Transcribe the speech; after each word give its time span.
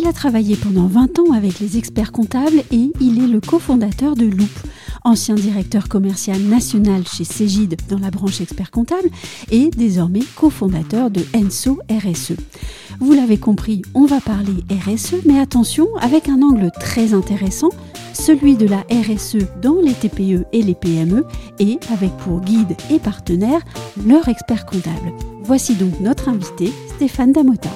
Il 0.00 0.06
a 0.06 0.14
travaillé 0.14 0.56
pendant 0.56 0.86
20 0.86 1.18
ans 1.18 1.32
avec 1.34 1.60
les 1.60 1.76
experts 1.76 2.10
comptables 2.10 2.62
et 2.70 2.90
il 3.00 3.22
est 3.22 3.26
le 3.26 3.38
cofondateur 3.38 4.14
de 4.16 4.24
Loop, 4.24 4.48
ancien 5.04 5.34
directeur 5.34 5.90
commercial 5.90 6.40
national 6.40 7.06
chez 7.06 7.24
Cégide 7.24 7.76
dans 7.90 7.98
la 7.98 8.10
branche 8.10 8.40
expert 8.40 8.70
comptable 8.70 9.10
et 9.50 9.68
désormais 9.68 10.22
cofondateur 10.36 11.10
de 11.10 11.20
Enso 11.36 11.80
RSE. 11.90 12.32
Vous 12.98 13.12
l'avez 13.12 13.36
compris, 13.36 13.82
on 13.92 14.06
va 14.06 14.20
parler 14.20 14.64
RSE, 14.70 15.16
mais 15.26 15.38
attention, 15.38 15.86
avec 16.00 16.30
un 16.30 16.40
angle 16.40 16.70
très 16.80 17.12
intéressant, 17.12 17.68
celui 18.14 18.56
de 18.56 18.66
la 18.66 18.86
RSE 18.90 19.44
dans 19.60 19.82
les 19.82 19.92
TPE 19.92 20.46
et 20.54 20.62
les 20.62 20.74
PME, 20.74 21.26
et 21.58 21.78
avec 21.92 22.16
pour 22.18 22.40
guide 22.40 22.74
et 22.90 23.00
partenaire 23.00 23.60
leur 24.06 24.28
expert 24.28 24.64
comptable. 24.64 25.12
Voici 25.42 25.74
donc 25.74 26.00
notre 26.00 26.30
invité, 26.30 26.72
Stéphane 26.96 27.32
Damota. 27.32 27.70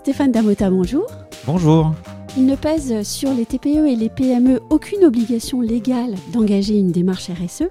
Stéphane 0.00 0.32
Damota, 0.32 0.70
bonjour. 0.70 1.06
Bonjour. 1.46 1.94
Il 2.36 2.44
ne 2.44 2.56
pèse 2.56 3.06
sur 3.06 3.32
les 3.32 3.46
TPE 3.46 3.86
et 3.86 3.94
les 3.94 4.08
PME 4.08 4.58
aucune 4.68 5.04
obligation 5.04 5.60
légale 5.60 6.16
d'engager 6.32 6.76
une 6.76 6.90
démarche 6.90 7.30
RSE. 7.30 7.68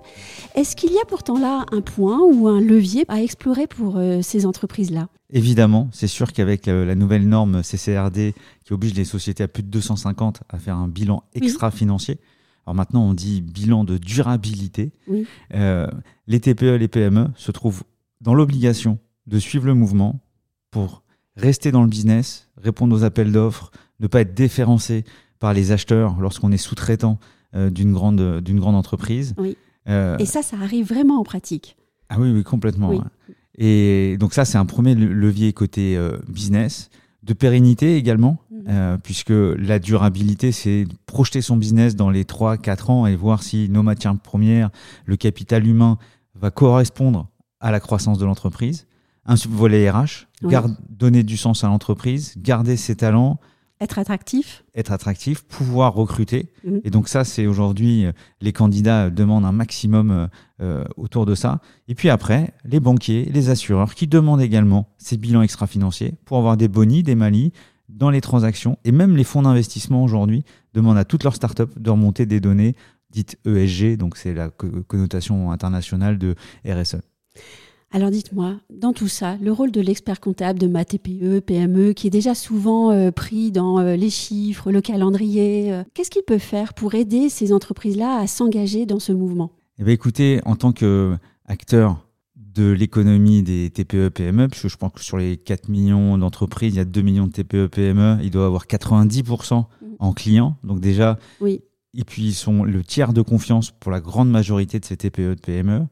Est-ce 0.56 0.78
qu'il 0.78 0.94
y 0.94 0.98
a 0.98 1.06
pourtant 1.06 1.38
là 1.38 1.66
un 1.74 1.82
point 1.82 2.22
ou 2.22 2.48
un 2.48 2.62
levier 2.62 3.04
à 3.10 3.22
explorer 3.22 3.68
pour 3.68 3.98
euh, 3.98 4.22
ces 4.22 4.46
entreprises-là? 4.46 5.10
Évidemment, 5.30 5.90
c'est 5.92 6.08
sûr 6.08 6.32
qu'avec 6.32 6.70
euh, 6.70 6.86
la 6.86 6.96
nouvelle 6.96 7.28
norme 7.28 7.64
CCRD 7.64 8.34
qui 8.64 8.72
oblige 8.72 8.94
les 8.94 9.04
sociétés 9.04 9.44
à 9.44 9.50
plus 9.50 9.64
de 9.64 9.68
250 9.68 10.44
à 10.48 10.58
faire 10.58 10.78
un 10.78 10.88
bilan 10.88 11.24
extra-financier, 11.34 12.20
alors 12.66 12.76
maintenant 12.76 13.04
on 13.04 13.14
dit 13.14 13.42
bilan 13.42 13.84
de 13.84 13.98
durabilité, 13.98 14.94
euh, 15.54 15.88
les 16.28 16.40
TPE 16.40 16.64
et 16.64 16.78
les 16.78 16.88
PME 16.88 17.28
se 17.36 17.52
trouvent 17.52 17.84
dans 18.22 18.34
l'obligation 18.34 19.00
de 19.28 19.38
suivre 19.38 19.66
le 19.66 19.74
mouvement 19.74 20.22
pour 20.72 21.04
rester 21.38 21.72
dans 21.72 21.82
le 21.82 21.90
business, 21.90 22.50
répondre 22.58 22.96
aux 22.96 23.04
appels 23.04 23.32
d'offres, 23.32 23.72
ne 24.00 24.08
pas 24.08 24.22
être 24.22 24.34
déférencé 24.34 25.04
par 25.40 25.54
les 25.54 25.72
acheteurs 25.72 26.20
lorsqu'on 26.20 26.52
est 26.52 26.58
sous-traitant 26.58 27.20
euh, 27.56 27.70
d'une 27.70 27.94
grande, 27.94 28.42
d'une 28.42 28.60
grande 28.60 28.76
entreprise. 28.76 29.36
Oui. 29.38 29.58
Euh, 29.88 30.18
et 30.18 30.26
ça, 30.26 30.42
ça 30.42 30.58
arrive 30.62 30.88
vraiment 30.88 31.20
en 31.20 31.24
pratique. 31.24 31.78
Ah 32.10 32.16
oui, 32.20 32.32
oui, 32.32 32.44
complètement. 32.44 32.92
Et 33.58 34.18
donc 34.20 34.34
ça, 34.34 34.46
c'est 34.46 34.58
un 34.58 34.66
premier 34.66 34.96
levier 34.96 35.54
côté 35.54 35.96
euh, 35.96 36.18
business, 36.28 36.90
de 37.24 37.34
pérennité 37.34 37.96
également, 37.96 38.38
mhm. 38.52 39.00
puisque 39.02 39.32
la 39.32 39.80
durabilité, 39.80 40.52
c'est 40.52 40.86
projeter 41.06 41.42
son 41.42 41.58
business 41.58 41.96
dans 41.96 42.10
les 42.10 42.24
3-4 42.24 42.92
ans 42.92 43.08
et 43.08 43.16
voir 43.16 43.42
si 43.42 43.70
nos 43.70 43.84
matières 43.84 44.18
premières, 44.18 44.70
le 45.06 45.16
capital 45.16 45.66
humain 45.66 45.98
va 46.36 46.52
correspondre 46.52 47.30
à 47.60 47.72
la 47.72 47.80
croissance 47.80 48.20
de 48.20 48.26
l'entreprise. 48.26 48.86
Un 49.26 49.36
volet 49.50 49.90
RH, 49.90 50.28
donner 50.90 51.24
du 51.24 51.38
sens 51.38 51.64
à 51.64 51.68
l'entreprise, 51.68 52.34
garder 52.38 52.78
ses 52.78 52.96
talents, 52.96 53.40
être 53.82 54.00
attractif. 54.00 54.64
Être 54.74 54.94
attractif, 54.94 55.44
pouvoir 55.44 55.94
recruter. 55.94 56.50
Mhm. 56.64 56.82
Et 56.86 56.90
donc 56.90 57.10
ça, 57.10 57.26
c'est 57.26 57.46
aujourd'hui, 57.46 58.06
euh, 58.06 58.14
les 58.40 58.54
candidats 58.54 59.10
demandent 59.10 59.46
un 59.46 59.52
maximum 59.52 60.12
euh, 60.12 60.28
euh, 60.62 60.86
autour 60.96 61.26
de 61.26 61.36
ça. 61.36 61.60
Et 61.90 61.96
puis 61.96 62.10
après, 62.10 62.54
les 62.64 62.80
banquiers, 62.80 63.26
les 63.26 63.50
assureurs 63.50 63.94
qui 63.94 64.08
demandent 64.08 64.42
également 64.42 64.88
ces 64.98 65.18
bilans 65.18 65.42
extra-financiers 65.42 66.14
pour 66.24 66.38
avoir 66.38 66.56
des 66.56 66.70
bonis, 66.70 67.04
des 67.04 67.16
malis 67.16 67.52
dans 67.90 68.10
les 68.10 68.22
transactions. 68.22 68.78
Et 68.86 68.94
même 68.94 69.18
les 69.18 69.26
fonds 69.26 69.42
d'investissement 69.42 70.04
aujourd'hui 70.04 70.46
demandent 70.74 70.98
à 70.98 71.06
toutes 71.06 71.24
leurs 71.24 71.36
startups 71.36 71.64
de 71.76 71.90
remonter 71.90 72.26
des 72.26 72.40
données 72.40 72.76
dites 73.12 73.38
ESG, 73.46 73.98
donc 73.98 74.18
c'est 74.18 74.34
la 74.34 74.50
connotation 74.50 75.52
internationale 75.52 76.18
de 76.18 76.36
RSE. 76.68 76.98
Alors 77.92 78.12
dites-moi, 78.12 78.56
dans 78.70 78.94
tout 78.94 79.08
ça, 79.08 79.38
le 79.38 79.52
rôle 79.52 79.72
de 79.72 79.80
l'expert 79.80 80.20
comptable 80.20 80.60
de 80.60 80.68
ma 80.68 80.84
TPE, 80.84 81.40
PME, 81.40 81.94
qui 81.94 82.08
est 82.08 82.12
déjà 82.12 82.36
souvent 82.36 82.92
euh, 82.92 83.12
pris 83.12 83.52
dans 83.52 83.80
euh, 83.80 83.96
les 83.96 84.10
chiffres, 84.10 84.72
le 84.72 84.82
calendrier, 84.82 85.72
euh, 85.72 85.84
qu'est-ce 85.94 86.10
qu'il 86.10 86.24
peut 86.24 86.38
faire 86.38 86.74
pour 86.74 86.96
aider 86.96 87.30
ces 87.30 87.54
entreprises-là 87.54 88.18
à 88.20 88.28
s'engager 88.28 88.86
dans 88.86 89.00
ce 89.00 89.14
mouvement? 89.14 89.52
Eh 89.80 89.84
bien, 89.84 89.94
Écoutez, 89.94 90.42
en 90.46 90.56
tant 90.56 90.74
qu'acteur 90.74 92.06
de 92.36 92.72
l'économie 92.72 93.44
des 93.44 93.70
TPE, 93.70 94.10
PME, 94.10 94.48
puisque 94.50 94.68
je 94.68 94.78
pense 94.78 94.92
que 94.92 95.02
sur 95.02 95.18
les 95.18 95.38
4 95.38 95.70
millions 95.70 96.18
d'entreprises, 96.18 96.74
il 96.74 96.78
y 96.78 96.82
a 96.82 96.86
2 96.86 97.02
millions 97.02 97.28
de 97.28 97.32
TPE, 97.32 97.68
PME, 97.68 98.18
il 98.24 98.32
doit 98.32 98.46
avoir 98.46 98.66
90% 98.66 99.60
mmh. 99.60 99.66
en 100.00 100.14
clients. 100.14 100.58
Donc 100.64 100.80
déjà, 100.80 101.18
oui. 101.40 101.62
et 101.94 102.04
puis 102.04 102.24
ils 102.24 102.34
sont 102.34 102.64
le 102.64 102.84
tiers 102.84 103.14
de 103.14 103.22
confiance 103.22 103.72
pour 103.72 103.92
la 103.92 104.02
grande 104.02 104.30
majorité 104.30 104.80
de 104.80 104.86
ces 104.86 104.98
TPE, 104.98 105.36
PME. 105.42 105.86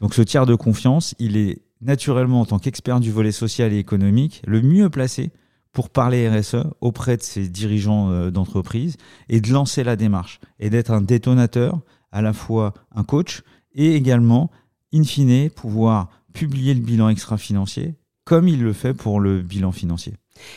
Donc 0.00 0.14
ce 0.14 0.22
tiers 0.22 0.46
de 0.46 0.54
confiance, 0.54 1.14
il 1.18 1.36
est 1.36 1.62
naturellement, 1.80 2.40
en 2.40 2.44
tant 2.44 2.58
qu'expert 2.58 3.00
du 3.00 3.10
volet 3.10 3.32
social 3.32 3.72
et 3.72 3.78
économique, 3.78 4.42
le 4.46 4.62
mieux 4.62 4.90
placé 4.90 5.30
pour 5.72 5.90
parler 5.90 6.28
RSE 6.28 6.66
auprès 6.80 7.16
de 7.16 7.22
ses 7.22 7.48
dirigeants 7.48 8.10
euh, 8.10 8.30
d'entreprise 8.30 8.96
et 9.28 9.40
de 9.40 9.52
lancer 9.52 9.84
la 9.84 9.96
démarche 9.96 10.40
et 10.58 10.70
d'être 10.70 10.90
un 10.90 11.02
détonateur, 11.02 11.80
à 12.10 12.22
la 12.22 12.32
fois 12.32 12.74
un 12.94 13.04
coach 13.04 13.42
et 13.74 13.94
également, 13.94 14.50
in 14.92 15.04
fine, 15.04 15.50
pouvoir 15.50 16.08
publier 16.32 16.74
le 16.74 16.80
bilan 16.80 17.08
extra-financier 17.08 17.94
comme 18.28 18.46
il 18.46 18.62
le 18.62 18.74
fait 18.74 18.92
pour 18.92 19.20
le 19.20 19.40
bilan 19.40 19.72
financier. 19.72 20.12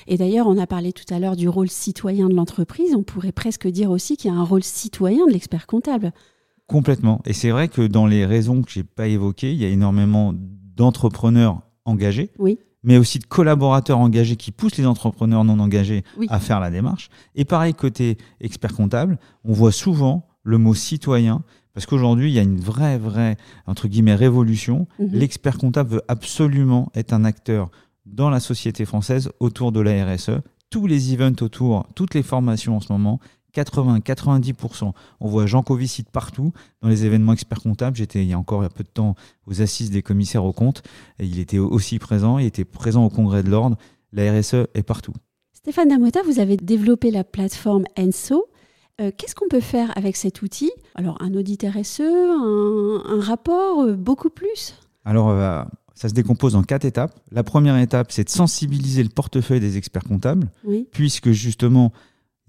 Et 0.06 0.18
d'ailleurs, 0.18 0.46
on 0.48 0.58
a 0.58 0.68
parlé 0.68 0.92
tout 0.92 1.06
à 1.10 1.20
l'heure 1.20 1.38
du 1.38 1.48
rôle 1.48 1.70
citoyen 1.70 2.28
de 2.28 2.34
l'entreprise. 2.34 2.94
On 2.96 3.04
pourrait 3.04 3.32
presque 3.32 3.66
dire 3.66 3.92
aussi 3.92 4.18
qu'il 4.18 4.30
y 4.30 4.34
a 4.34 4.38
un 4.38 4.44
rôle 4.44 4.62
citoyen 4.62 5.26
de 5.26 5.32
l'expert 5.32 5.68
comptable. 5.68 6.12
Complètement. 6.72 7.22
Et 7.26 7.34
c'est 7.34 7.50
vrai 7.50 7.68
que 7.68 7.86
dans 7.86 8.08
les 8.08 8.26
raisons 8.26 8.62
que 8.62 8.72
j'ai 8.72 8.84
pas 8.84 9.08
évoquées, 9.08 9.52
il 9.52 9.58
y 9.58 9.66
a 9.66 9.68
énormément 9.68 10.34
d'entrepreneurs 10.34 11.62
engagés, 11.84 12.32
oui. 12.40 12.60
mais 12.84 12.98
aussi 12.98 13.20
de 13.20 13.26
collaborateurs 13.26 14.00
engagés 14.00 14.38
qui 14.38 14.52
poussent 14.52 14.78
les 14.78 14.86
entrepreneurs 14.86 15.44
non 15.44 15.60
engagés 15.60 16.04
à 16.30 16.40
faire 16.40 16.60
la 16.60 16.72
démarche. 16.72 17.10
Et 17.36 17.44
pareil, 17.44 17.74
côté 17.74 18.18
expert 18.40 18.74
comptable, 18.74 19.20
on 19.44 19.52
voit 19.52 19.74
souvent 19.74 20.28
le 20.44 20.58
mot 20.58 20.74
citoyen, 20.74 21.44
parce 21.74 21.86
qu'aujourd'hui, 21.86 22.32
il 22.32 22.34
y 22.34 22.40
a 22.40 22.44
une 22.44 22.60
vraie, 22.60 22.98
vraie, 22.98 23.38
entre 23.68 23.88
guillemets, 23.88 24.16
révolution. 24.16 24.88
Mhm. 25.00 25.10
L'expert 25.12 25.58
comptable 25.58 25.92
veut 25.92 26.02
absolument 26.08 26.90
être 26.96 27.14
un 27.14 27.26
acteur 27.26 27.70
dans 28.06 28.30
la 28.30 28.40
société 28.40 28.86
française 28.86 29.30
autour 29.40 29.72
de 29.72 29.80
la 29.80 30.06
RSE. 30.06 30.42
Tous 30.70 30.88
les 30.88 31.14
events 31.14 31.42
autour, 31.42 31.88
toutes 31.96 32.14
les 32.14 32.24
formations 32.24 32.78
en 32.78 32.80
ce 32.80 32.92
moment, 32.92 33.20
80-90%. 33.56 34.92
On 35.20 35.28
voit 35.28 35.46
Jean 35.46 35.64
Covicite 35.64 36.10
partout 36.10 36.54
dans 36.82 36.90
les 36.90 37.06
événements 37.06 37.34
experts 37.34 37.62
comptables. 37.62 37.98
J'étais 37.98 38.24
il 38.24 38.30
y 38.30 38.34
a 38.34 38.40
encore 38.40 38.64
un 38.64 38.70
peu 38.70 38.84
de 38.84 38.90
temps 38.90 39.16
aux 39.48 39.62
assises 39.62 39.92
des 39.92 40.02
commissaires 40.02 40.46
aux 40.46 40.54
comptes 40.54 40.84
et 41.20 41.26
il 41.26 41.40
était 41.40 41.60
aussi 41.60 42.00
présent. 42.00 42.38
Il 42.38 42.46
était 42.46 42.66
présent 42.66 43.06
au 43.06 43.10
congrès 43.10 43.44
de 43.44 43.50
l'ordre. 43.50 43.78
La 44.14 44.32
RSE 44.32 44.68
est 44.74 44.84
partout. 44.84 45.14
Stéphane 45.54 45.90
Damota, 45.90 46.22
vous 46.24 46.40
avez 46.40 46.58
développé 46.58 47.12
la 47.12 47.24
plateforme 47.24 47.84
ENSO. 47.98 48.48
Euh, 49.00 49.12
qu'est-ce 49.16 49.36
qu'on 49.36 49.48
peut 49.48 49.62
faire 49.62 49.96
avec 49.98 50.16
cet 50.16 50.42
outil? 50.42 50.72
Alors, 50.96 51.18
un 51.22 51.34
audit 51.34 51.64
RSE, 51.64 52.02
un, 52.02 53.20
rapport, 53.20 53.84
euh, 53.84 53.94
beaucoup 53.94 54.30
plus? 54.30 54.76
Alors, 55.06 55.30
euh, 55.30 55.64
ça 55.96 56.10
se 56.10 56.14
décompose 56.14 56.56
en 56.56 56.64
quatre 56.64 56.86
étapes. 56.86 57.20
La 57.32 57.44
première 57.44 57.78
étape, 57.78 58.12
c'est 58.12 58.24
de 58.24 58.30
sensibiliser 58.30 59.04
le 59.04 59.10
portefeuille 59.10 59.60
des 59.60 59.78
experts 59.78 60.04
comptables, 60.04 60.50
puisque 60.92 61.32
justement, 61.32 61.92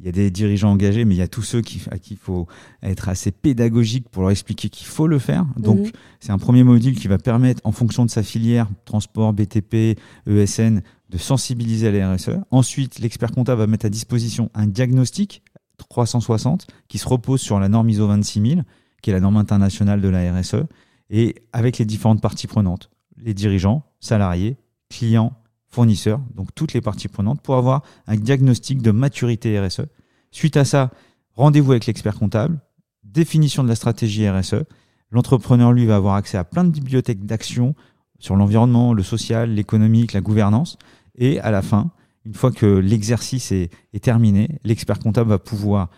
il 0.03 0.07
y 0.07 0.09
a 0.09 0.13
des 0.13 0.33
dirigeants 0.33 0.73
engagés, 0.73 1.05
mais 1.05 1.15
il 1.15 1.19
y 1.19 1.23
a 1.23 1.29
tous 1.29 1.43
ceux 1.43 1.61
qui, 1.61 1.81
à 1.93 1.99
qui 1.99 2.15
il 2.15 2.17
faut 2.17 2.49
être 2.83 3.09
assez 3.09 3.31
pédagogique 3.31 4.09
pour 4.09 4.23
leur 4.23 4.33
expliquer 4.33 4.69
qu'il 4.69 4.89
faut 4.89 5.07
le 5.07 5.21
faire. 5.21 5.47
Donc, 5.57 5.79
mhm. 5.79 5.91
c'est 6.19 6.33
un 6.33 6.39
premier 6.39 6.65
module 6.65 6.97
qui 6.97 7.07
va 7.07 7.19
permettre, 7.19 7.61
en 7.63 7.71
fonction 7.71 8.05
de 8.05 8.11
sa 8.11 8.25
filière, 8.25 8.69
transport, 8.85 9.33
BTP, 9.33 9.97
ESN, 10.27 10.83
de 11.09 11.19
sensibiliser 11.19 11.87
à 11.87 11.91
la 11.93 12.15
RSE. 12.15 12.31
Ensuite, 12.51 12.99
l'expert 12.99 13.31
comptable 13.31 13.61
va 13.61 13.69
mettre 13.69 13.87
à 13.87 13.91
disposition 13.91 14.51
un 14.55 14.67
diagnostic 14.67 15.43
360 15.79 16.67
qui 16.89 16.99
se 16.99 17.09
repose 17.09 17.41
sur 17.41 17.61
la 17.61 17.69
norme 17.69 17.89
ISO 17.89 18.09
26000, 18.09 18.65
qui 19.03 19.11
est 19.11 19.13
la 19.13 19.21
norme 19.21 19.37
internationale 19.37 20.01
de 20.01 20.09
la 20.09 20.33
RSE, 20.33 20.65
et 21.11 21.37
avec 21.53 21.79
les 21.79 21.85
différentes 21.85 22.21
parties 22.21 22.49
prenantes, 22.49 22.91
les 23.19 23.35
dirigeants, 23.35 23.85
salariés, 24.01 24.57
clients, 24.91 25.33
fournisseurs, 25.73 26.21
donc 26.35 26.55
toutes 26.55 26.75
les 26.75 26.81
parties 26.81 27.09
prenantes, 27.09 27.41
pour 27.41 27.57
avoir 27.57 27.83
un 28.07 28.17
diagnostic 28.17 28.83
de 28.83 28.91
maturité 28.91 29.59
RSE. 29.59 29.87
Suite 30.31 30.57
à 30.57 30.65
ça, 30.65 30.91
rendez-vous 31.35 31.73
avec 31.73 31.87
l'expert 31.87 32.15
comptable, 32.15 32.61
définition 33.05 33.65
de 33.65 33.69
la 33.69 33.75
stratégie 33.75 34.29
RSE. 34.29 34.65
L'entrepreneur, 35.11 35.73
lui, 35.73 35.87
va 35.87 35.97
avoir 35.97 36.15
accès 36.15 36.39
à 36.39 36.45
plein 36.45 36.65
de 36.65 36.71
bibliothèques 36.71 37.25
d'actions 37.25 37.75
sur 38.19 38.37
l'environnement, 38.37 38.93
le 38.93 39.03
social, 39.03 39.51
l'économique, 39.51 40.13
la 40.13 40.21
gouvernance. 40.21 40.77
Et 41.17 41.41
à 41.41 41.51
la 41.51 41.63
fin, 41.63 41.91
une 42.25 42.35
fois 42.35 42.53
que 42.53 42.67
l'exercice 42.67 43.51
est, 43.51 43.71
terminé, 44.01 44.61
l'expert 44.65 44.99
comptable 44.99 45.31
va 45.31 45.39
pouvoir 45.39 45.89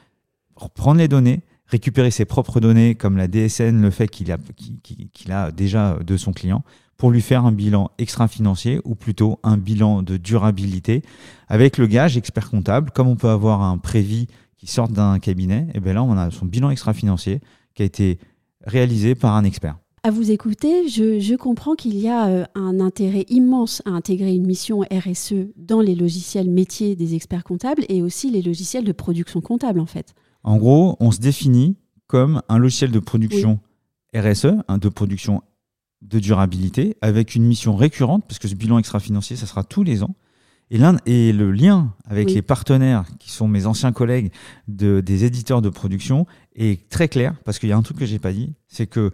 prendre 0.75 0.99
les 0.99 1.09
données, 1.09 1.43
récupérer 1.67 2.11
ses 2.11 2.25
propres 2.25 2.61
données, 2.61 2.95
comme 2.95 3.17
la 3.17 3.29
DSN 3.29 3.81
le 3.81 3.91
fait 3.91 4.09
qu'il 4.09 4.33
a 5.33 5.51
déjà 5.53 5.99
de 5.99 6.17
son 6.17 6.33
client, 6.33 6.63
pour 7.05 7.11
lui 7.11 7.21
faire 7.21 7.45
un 7.45 7.53
bilan 7.53 7.91
extra-financier 7.99 8.81
ou 8.87 8.95
plutôt 8.95 9.39
un 9.43 9.59
bilan 9.59 10.03
de 10.03 10.17
durabilité 10.17 11.03
avec 11.49 11.77
le 11.77 11.87
gage 11.87 12.17
expert 12.17 12.49
comptable. 12.49 12.93
Comme 12.93 13.09
on 13.09 13.15
peut 13.15 13.29
avoir 13.29 13.61
un 13.61 13.77
prévis 13.77 14.27
qui 14.57 14.67
sort 14.67 14.89
d'un 14.89 15.19
cabinet, 15.19 15.67
et 15.75 15.81
bien 15.81 15.93
là, 15.93 16.03
on 16.03 16.17
a 16.17 16.31
son 16.31 16.47
bilan 16.47 16.71
extra-financier 16.71 17.43
qui 17.75 17.83
a 17.83 17.85
été 17.85 18.19
réalisé 18.63 19.15
par 19.15 19.35
un 19.35 19.45
expert. 19.45 19.77
À 20.03 20.11
vous 20.11 20.31
écouter, 20.31 20.89
je, 20.89 21.37
comprends 21.37 21.75
qu'il 21.75 21.99
y 21.99 22.09
a 22.09 22.27
euh, 22.27 22.45
un 22.55 22.81
intérêt 22.81 23.27
immense 23.29 23.83
à 23.85 23.91
intégrer 23.91 24.35
une 24.35 24.47
mission 24.47 24.81
RSE 24.91 25.35
dans 25.59 25.83
les 25.83 25.95
logiciels 25.95 26.49
métiers 26.49 26.97
des 26.97 27.15
experts 27.15 27.45
comptables 27.45 27.85
et 27.91 28.01
aussi 28.01 28.31
les 28.31 28.41
logiciels 28.41 28.85
de 28.85 28.93
production 28.93 29.43
comptable 29.43 29.81
en 29.81 29.87
fait. 29.87 30.15
En 30.43 30.57
gros, 30.57 30.97
on 31.01 31.11
se 31.11 31.21
définit 31.21 31.77
comme 32.07 32.41
un 32.49 32.57
logiciel 32.57 32.93
de 32.93 32.99
production 32.99 33.61
RSE, 34.17 34.47
hein, 34.69 34.79
de 34.79 34.89
production 34.89 35.43
de 36.05 36.19
durabilité, 36.19 36.97
avec 37.03 37.35
une 37.35 37.45
mission 37.45 37.77
récurrente, 37.77 38.25
parce 38.29 38.39
que 38.39 38.49
ce 38.49 38.55
bilan 38.55 38.79
extra-financier, 38.79 39.37
ça 39.37 39.47
sera 39.47 39.65
tous 39.65 39.83
les 39.83 40.03
ans. 40.03 40.15
Et, 40.71 40.81
et 41.07 41.33
le 41.33 41.53
lien 41.53 41.95
avec 42.07 42.31
les 42.31 42.43
partenaires, 42.43 43.05
qui 43.19 43.31
sont 43.31 43.49
mes 43.49 43.67
anciens 43.67 43.93
collègues 43.93 44.33
de, 44.69 45.01
des 45.01 45.25
éditeurs 45.25 45.63
de 45.63 45.69
production, 45.69 46.27
est 46.57 46.89
très 46.89 47.09
clair, 47.09 47.35
parce 47.45 47.59
qu'il 47.59 47.69
y 47.69 47.73
a 47.73 47.77
un 47.77 47.83
truc 47.83 47.99
que 47.99 48.07
j'ai 48.07 48.19
pas 48.19 48.33
dit, 48.33 48.55
c'est 48.69 48.87
que 48.87 49.11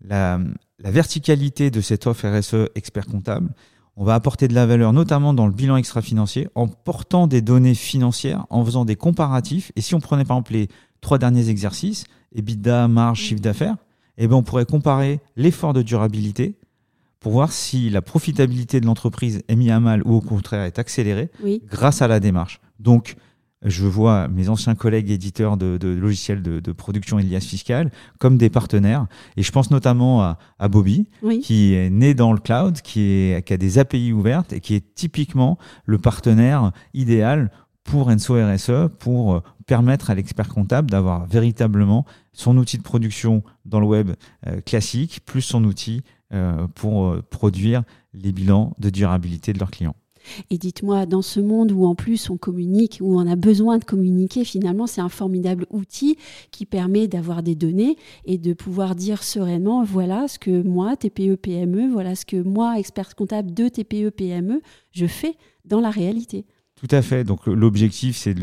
la, 0.00 0.40
la, 0.78 0.90
verticalité 0.90 1.70
de 1.70 1.80
cette 1.80 2.06
offre 2.06 2.28
RSE 2.28 2.68
expert 2.74 3.06
comptable, 3.06 3.52
on 3.96 4.04
va 4.04 4.14
apporter 4.14 4.48
de 4.48 4.54
la 4.54 4.66
valeur, 4.66 4.92
notamment 4.92 5.34
dans 5.34 5.46
le 5.46 5.52
bilan 5.52 5.76
extra-financier, 5.76 6.48
en 6.54 6.66
portant 6.66 7.26
des 7.26 7.42
données 7.42 7.74
financières, 7.74 8.46
en 8.50 8.64
faisant 8.64 8.84
des 8.84 8.96
comparatifs. 8.96 9.72
Et 9.76 9.80
si 9.80 9.94
on 9.94 10.00
prenait 10.00 10.24
par 10.24 10.36
exemple 10.38 10.52
les 10.52 10.68
trois 11.00 11.18
derniers 11.18 11.48
exercices, 11.48 12.04
EBITDA, 12.34 12.88
marge, 12.88 13.20
chiffre 13.20 13.40
d'affaires, 13.40 13.76
eh 14.18 14.26
ben 14.26 14.36
on 14.36 14.42
pourrait 14.42 14.66
comparer 14.66 15.20
l'effort 15.36 15.72
de 15.72 15.82
durabilité 15.82 16.56
pour 17.20 17.32
voir 17.32 17.52
si 17.52 17.88
la 17.88 18.02
profitabilité 18.02 18.80
de 18.80 18.86
l'entreprise 18.86 19.42
est 19.48 19.56
mise 19.56 19.70
à 19.70 19.80
mal 19.80 20.02
ou 20.04 20.14
au 20.14 20.20
contraire 20.20 20.64
est 20.64 20.78
accélérée 20.78 21.30
grâce 21.70 22.02
à 22.02 22.08
la 22.08 22.20
démarche. 22.20 22.60
Donc, 22.80 23.16
je 23.64 23.86
vois 23.86 24.28
mes 24.28 24.50
anciens 24.50 24.74
collègues 24.74 25.10
éditeurs 25.10 25.56
de, 25.56 25.78
logiciels 25.88 26.42
de, 26.42 26.72
production 26.72 27.18
Elias 27.18 27.40
Fiscal 27.40 27.90
comme 28.18 28.36
des 28.36 28.50
partenaires. 28.50 29.06
Et 29.38 29.42
je 29.42 29.50
pense 29.50 29.70
notamment 29.70 30.22
à, 30.22 30.68
Bobby, 30.68 31.08
qui 31.42 31.74
est 31.74 31.88
né 31.88 32.12
dans 32.12 32.32
le 32.32 32.40
cloud, 32.40 32.82
qui, 32.82 33.00
est, 33.00 33.46
qui 33.46 33.54
a 33.54 33.56
des 33.56 33.78
API 33.78 34.12
ouvertes 34.12 34.52
et 34.52 34.60
qui 34.60 34.74
est 34.74 34.94
typiquement 34.94 35.58
le 35.86 35.98
partenaire 35.98 36.72
idéal 36.92 37.50
pour 37.84 38.08
Enso 38.08 38.34
RSE, 38.34 38.88
pour 38.98 39.42
permettre 39.66 40.10
à 40.10 40.14
l'expert 40.14 40.48
comptable 40.48 40.90
d'avoir 40.90 41.26
véritablement 41.26 42.04
son 42.32 42.56
outil 42.56 42.78
de 42.78 42.82
production 42.82 43.42
dans 43.64 43.80
le 43.80 43.86
web 43.86 44.12
euh, 44.46 44.60
classique, 44.60 45.20
plus 45.24 45.42
son 45.42 45.64
outil 45.64 46.02
euh, 46.32 46.66
pour 46.74 47.06
euh, 47.06 47.22
produire 47.28 47.82
les 48.12 48.32
bilans 48.32 48.74
de 48.78 48.90
durabilité 48.90 49.52
de 49.52 49.58
leurs 49.58 49.70
clients. 49.70 49.96
Et 50.48 50.56
dites-moi, 50.56 51.04
dans 51.04 51.20
ce 51.20 51.38
monde 51.38 51.70
où 51.70 51.84
en 51.84 51.94
plus 51.94 52.30
on 52.30 52.38
communique, 52.38 52.98
où 53.02 53.20
on 53.20 53.30
a 53.30 53.36
besoin 53.36 53.76
de 53.76 53.84
communiquer, 53.84 54.44
finalement, 54.44 54.86
c'est 54.86 55.02
un 55.02 55.10
formidable 55.10 55.66
outil 55.68 56.16
qui 56.50 56.64
permet 56.64 57.08
d'avoir 57.08 57.42
des 57.42 57.54
données 57.54 57.96
et 58.24 58.38
de 58.38 58.54
pouvoir 58.54 58.94
dire 58.94 59.22
sereinement, 59.22 59.84
voilà 59.84 60.26
ce 60.26 60.38
que 60.38 60.62
moi, 60.62 60.96
TPE 60.96 61.36
PME, 61.36 61.90
voilà 61.90 62.14
ce 62.14 62.24
que 62.24 62.42
moi, 62.42 62.78
expert 62.78 63.14
comptable 63.16 63.52
de 63.52 63.68
TPE 63.68 64.08
PME, 64.10 64.62
je 64.92 65.06
fais 65.06 65.36
dans 65.66 65.80
la 65.80 65.90
réalité. 65.90 66.46
Tout 66.86 66.94
à 66.94 67.00
fait. 67.00 67.24
Donc 67.24 67.46
l'objectif, 67.46 68.14
c'est 68.14 68.34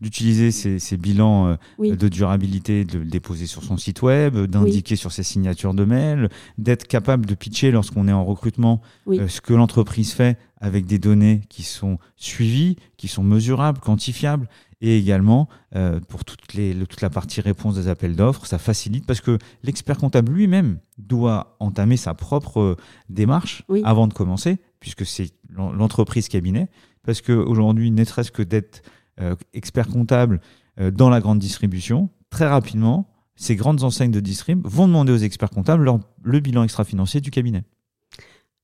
d'utiliser 0.00 0.52
ces, 0.52 0.96
bilans 0.96 1.56
euh, 1.80 1.96
de 1.96 2.08
durabilité, 2.08 2.84
de 2.84 3.00
le 3.00 3.04
déposer 3.04 3.46
sur 3.46 3.64
son 3.64 3.76
site 3.76 4.02
web, 4.02 4.38
d'indiquer 4.38 4.94
sur 4.94 5.10
ses 5.10 5.24
signatures 5.24 5.74
de 5.74 5.84
mail, 5.84 6.28
d'être 6.56 6.86
capable 6.86 7.26
de 7.26 7.34
pitcher 7.34 7.72
lorsqu'on 7.72 8.06
est 8.06 8.12
en 8.12 8.24
recrutement 8.24 8.80
euh, 9.08 9.26
ce 9.26 9.40
que 9.40 9.54
l'entreprise 9.54 10.12
fait 10.12 10.38
avec 10.60 10.86
des 10.86 11.00
données 11.00 11.40
qui 11.48 11.64
sont 11.64 11.98
suivies, 12.14 12.76
qui 12.96 13.08
sont 13.08 13.24
mesurables, 13.24 13.80
quantifiables. 13.80 14.48
Et 14.80 14.96
également, 14.96 15.48
euh, 15.74 15.98
pour 16.00 16.24
toute, 16.24 16.54
les, 16.54 16.74
toute 16.74 17.00
la 17.00 17.10
partie 17.10 17.40
réponse 17.40 17.74
des 17.74 17.88
appels 17.88 18.14
d'offres, 18.14 18.46
ça 18.46 18.58
facilite 18.58 19.04
parce 19.04 19.20
que 19.20 19.36
l'expert 19.64 19.98
comptable 19.98 20.32
lui-même 20.32 20.78
doit 20.96 21.56
entamer 21.58 21.96
sa 21.96 22.14
propre 22.14 22.76
démarche 23.08 23.64
avant 23.82 24.06
de 24.06 24.14
commencer, 24.14 24.58
puisque 24.78 25.04
c'est 25.04 25.32
l'entreprise 25.50 26.28
cabinet 26.28 26.68
parce 27.04 27.20
qu'aujourd'hui, 27.22 27.90
ne 27.90 28.04
serait-ce 28.04 28.30
que 28.30 28.42
d'être 28.42 28.82
euh, 29.20 29.34
expert 29.52 29.88
comptable 29.88 30.40
euh, 30.78 30.90
dans 30.90 31.10
la 31.10 31.20
grande 31.20 31.38
distribution, 31.38 32.10
très 32.30 32.46
rapidement, 32.46 33.08
ces 33.36 33.56
grandes 33.56 33.82
enseignes 33.82 34.10
de 34.10 34.20
distrib 34.20 34.60
vont 34.64 34.86
demander 34.86 35.12
aux 35.12 35.18
experts 35.18 35.50
comptables 35.50 35.90
le 36.22 36.40
bilan 36.40 36.62
extra-financier 36.62 37.20
du 37.20 37.30
cabinet. 37.30 37.64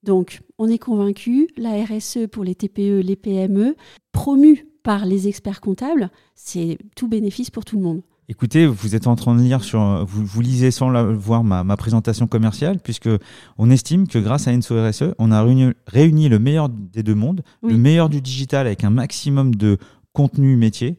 Donc, 0.03 0.43
on 0.59 0.69
est 0.69 0.79
convaincu, 0.79 1.49
la 1.57 1.85
RSE 1.85 2.29
pour 2.31 2.45
les 2.45 2.55
TPE, 2.55 3.01
les 3.01 3.17
PME, 3.17 3.75
promue 4.13 4.67
par 4.83 5.05
les 5.05 5.27
experts 5.27 5.61
comptables, 5.61 6.11
c'est 6.35 6.79
tout 6.95 7.09
bénéfice 7.09 7.51
pour 7.51 7.65
tout 7.65 7.77
le 7.77 7.83
monde. 7.83 8.03
Écoutez, 8.29 8.67
vous 8.67 8.97
êtes 8.97 9.07
en 9.07 9.15
train 9.15 9.37
de 9.37 9.41
lire 9.41 9.63
sur, 9.63 10.05
vous, 10.05 10.25
vous 10.27 10.41
lisez 10.41 10.73
sans 10.73 10.91
la, 10.91 11.05
voir 11.05 11.45
ma, 11.45 11.63
ma, 11.63 11.77
présentation 11.77 12.27
commerciale, 12.27 12.81
puisque 12.81 13.09
on 13.57 13.71
estime 13.71 14.09
que 14.09 14.19
grâce 14.19 14.49
à 14.49 14.53
Enso 14.53 14.75
RSE, 14.75 15.15
on 15.19 15.31
a 15.31 15.45
réuni, 15.87 16.29
le 16.29 16.39
meilleur 16.41 16.69
des 16.69 17.05
deux 17.05 17.15
mondes, 17.15 17.43
le 17.63 17.77
meilleur 17.77 18.09
du 18.09 18.21
digital 18.21 18.67
avec 18.67 18.83
un 18.83 18.91
maximum 18.91 19.55
de 19.55 19.79
contenu 20.13 20.57
métier, 20.57 20.97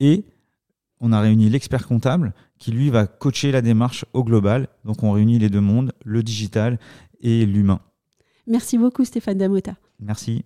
et 0.00 0.24
on 1.00 1.12
a 1.12 1.20
réuni 1.20 1.50
l'expert 1.50 1.86
comptable 1.86 2.32
qui 2.58 2.70
lui 2.70 2.88
va 2.88 3.06
coacher 3.06 3.52
la 3.52 3.62
démarche 3.62 4.06
au 4.14 4.24
global. 4.24 4.68
Donc 4.84 5.02
on 5.02 5.12
réunit 5.12 5.38
les 5.38 5.48
deux 5.48 5.60
mondes, 5.60 5.92
le 6.04 6.22
digital 6.22 6.78
et 7.20 7.44
l'humain. 7.44 7.80
Merci 8.46 8.78
beaucoup 8.78 9.04
Stéphane 9.04 9.38
Damota. 9.38 9.74
Merci. 9.98 10.44